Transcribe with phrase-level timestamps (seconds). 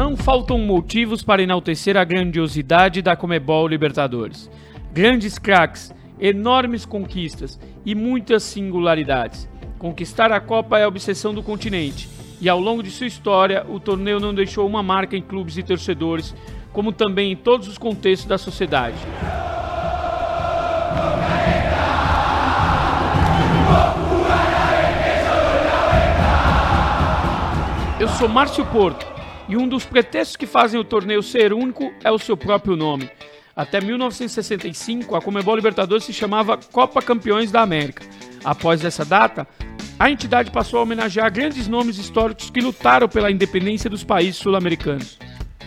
[0.00, 4.50] Não faltam motivos para enaltecer a grandiosidade da Comebol Libertadores.
[4.94, 9.46] Grandes craques, enormes conquistas e muitas singularidades.
[9.78, 12.08] Conquistar a Copa é a obsessão do continente,
[12.40, 15.62] e ao longo de sua história, o torneio não deixou uma marca em clubes e
[15.62, 16.34] torcedores,
[16.72, 18.96] como também em todos os contextos da sociedade.
[28.00, 29.09] Eu sou Márcio Porto
[29.50, 33.10] e um dos pretextos que fazem o torneio ser único é o seu próprio nome.
[33.54, 38.04] Até 1965, a Comebol Libertadores se chamava Copa Campeões da América.
[38.44, 39.48] Após essa data,
[39.98, 45.18] a entidade passou a homenagear grandes nomes históricos que lutaram pela independência dos países sul-americanos.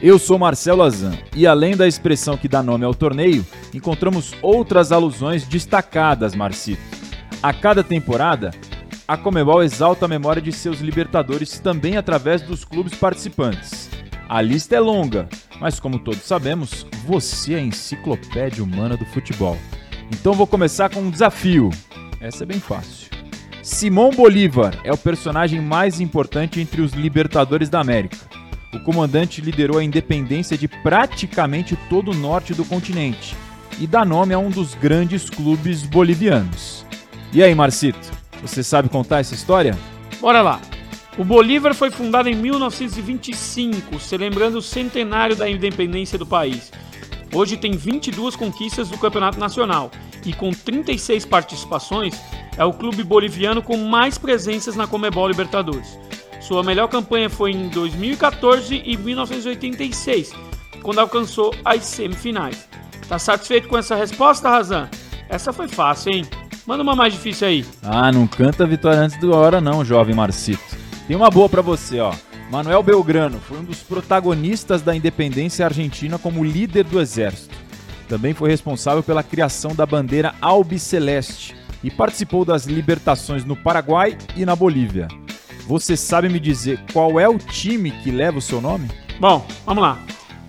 [0.00, 4.92] Eu sou Marcelo Azan e além da expressão que dá nome ao torneio, encontramos outras
[4.92, 6.80] alusões destacadas, Marcito.
[7.42, 8.52] A cada temporada,
[9.12, 13.90] a Comebol exalta a memória de seus libertadores também através dos clubes participantes.
[14.26, 15.28] A lista é longa,
[15.60, 19.58] mas como todos sabemos, você é a enciclopédia humana do futebol.
[20.10, 21.68] Então vou começar com um desafio.
[22.22, 23.10] Essa é bem fácil.
[23.62, 28.16] Simão Bolívar é o personagem mais importante entre os libertadores da América.
[28.72, 33.36] O comandante liderou a independência de praticamente todo o norte do continente
[33.78, 36.86] e dá nome a um dos grandes clubes bolivianos.
[37.30, 38.21] E aí, Marcito?
[38.42, 39.78] Você sabe contar essa história?
[40.20, 40.60] Bora lá.
[41.16, 46.72] O Bolívar foi fundado em 1925, celebrando o centenário da independência do país.
[47.32, 49.90] Hoje tem 22 conquistas do Campeonato Nacional
[50.24, 52.20] e com 36 participações
[52.56, 55.98] é o clube boliviano com mais presenças na Comebol Libertadores.
[56.40, 60.32] Sua melhor campanha foi em 2014 e 1986,
[60.82, 62.68] quando alcançou as semifinais.
[63.08, 64.88] Tá satisfeito com essa resposta, Razan?
[65.28, 66.26] Essa foi fácil, hein?
[66.66, 67.64] Manda uma mais difícil aí.
[67.82, 70.62] Ah, não canta a vitória antes da hora não, jovem Marcito.
[71.08, 72.14] Tem uma boa para você, ó.
[72.50, 77.56] Manuel Belgrano foi um dos protagonistas da independência argentina como líder do exército.
[78.08, 84.44] Também foi responsável pela criação da bandeira albiceleste e participou das libertações no Paraguai e
[84.44, 85.08] na Bolívia.
[85.66, 88.88] Você sabe me dizer qual é o time que leva o seu nome?
[89.18, 89.98] Bom, vamos lá.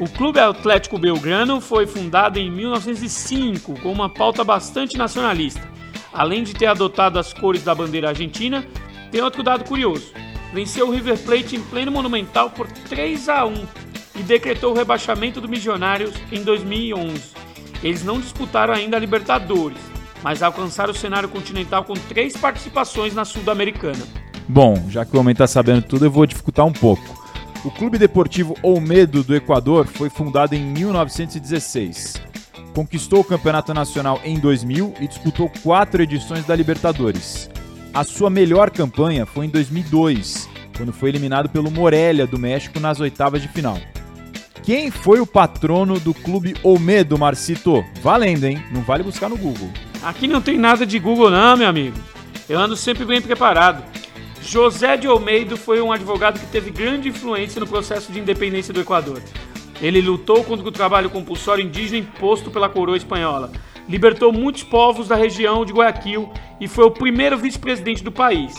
[0.00, 5.67] O Clube Atlético Belgrano foi fundado em 1905 com uma pauta bastante nacionalista
[6.12, 8.66] além de ter adotado as cores da bandeira argentina,
[9.10, 10.12] tem outro dado curioso.
[10.52, 13.54] Venceu o River Plate em pleno Monumental por 3 a 1
[14.16, 17.32] e decretou o rebaixamento do Milionários em 2011.
[17.82, 19.78] Eles não disputaram ainda a Libertadores,
[20.22, 24.04] mas alcançaram o cenário continental com três participações na Sul-Americana.
[24.48, 27.18] Bom, já que o homem está sabendo tudo, eu vou dificultar um pouco.
[27.64, 32.27] O Clube Deportivo Olmedo do Equador foi fundado em 1916
[32.78, 37.50] conquistou o Campeonato Nacional em 2000 e disputou quatro edições da Libertadores.
[37.92, 43.00] A sua melhor campanha foi em 2002, quando foi eliminado pelo Morelia do México nas
[43.00, 43.80] oitavas de final.
[44.62, 47.84] Quem foi o patrono do clube Olmedo, Marcito?
[48.00, 48.62] Valendo, hein?
[48.70, 49.70] Não vale buscar no Google.
[50.00, 51.98] Aqui não tem nada de Google não, meu amigo.
[52.48, 53.82] Eu ando sempre bem preparado.
[54.40, 58.80] José de Almeida foi um advogado que teve grande influência no processo de independência do
[58.80, 59.20] Equador.
[59.80, 63.52] Ele lutou contra o trabalho compulsório indígena imposto pela coroa espanhola,
[63.88, 66.30] libertou muitos povos da região de Guayaquil
[66.60, 68.54] e foi o primeiro vice-presidente do país.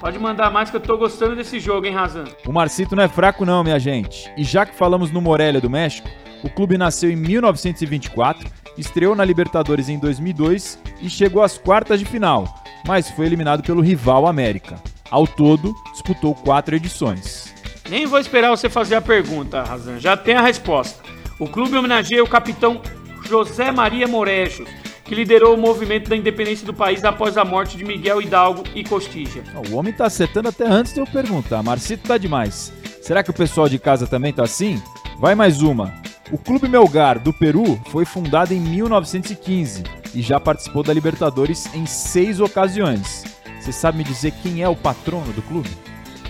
[0.00, 2.24] Pode mandar mais que eu tô gostando desse jogo, hein, Razan?
[2.46, 4.30] O Marcito não é fraco não, minha gente.
[4.36, 6.08] E já que falamos no Morelia do México,
[6.44, 12.06] o clube nasceu em 1924, estreou na Libertadores em 2002 e chegou às quartas de
[12.06, 14.80] final, mas foi eliminado pelo rival América.
[15.10, 17.37] Ao todo, disputou quatro edições.
[17.88, 19.98] Nem vou esperar você fazer a pergunta, Razan.
[19.98, 21.02] Já tem a resposta.
[21.38, 22.82] O clube homenageia o capitão
[23.26, 24.68] José Maria Morejos,
[25.04, 28.84] que liderou o movimento da independência do país após a morte de Miguel Hidalgo e
[28.84, 29.42] Costija.
[29.70, 31.62] O homem tá acertando até antes de eu perguntar.
[31.62, 32.72] Marcito tá demais.
[33.00, 34.82] Será que o pessoal de casa também tá assim?
[35.18, 35.94] Vai mais uma.
[36.30, 39.82] O Clube Melgar do Peru foi fundado em 1915
[40.14, 43.24] e já participou da Libertadores em seis ocasiões.
[43.60, 45.70] Você sabe me dizer quem é o patrono do clube?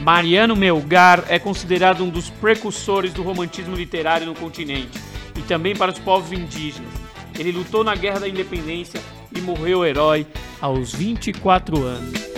[0.00, 4.98] Mariano Melgar é considerado um dos precursores do romantismo literário no continente
[5.36, 6.92] e também para os povos indígenas.
[7.38, 9.00] Ele lutou na Guerra da Independência
[9.34, 10.26] e morreu herói
[10.60, 12.28] aos 24 anos.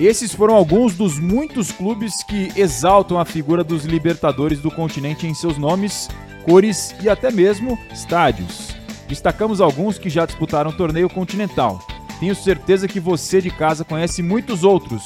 [0.00, 5.34] Esses foram alguns dos muitos clubes que exaltam a figura dos libertadores do continente em
[5.34, 6.08] seus nomes,
[6.44, 8.74] cores e até mesmo estádios.
[9.06, 11.78] Destacamos alguns que já disputaram o torneio continental,
[12.22, 15.02] tenho certeza que você de casa conhece muitos outros,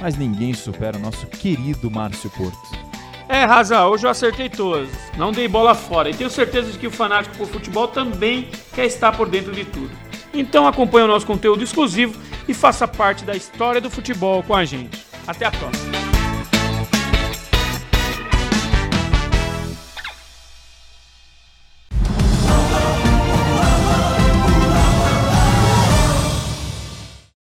[0.00, 2.58] mas ninguém supera o nosso querido Márcio Porto.
[3.28, 4.88] É, Raza, hoje eu acertei todas.
[5.16, 6.10] Não dei bola fora.
[6.10, 9.64] E tenho certeza de que o fanático por futebol também quer estar por dentro de
[9.64, 9.92] tudo.
[10.34, 14.64] Então acompanhe o nosso conteúdo exclusivo e faça parte da história do futebol com a
[14.64, 15.06] gente.
[15.24, 15.85] Até a próxima.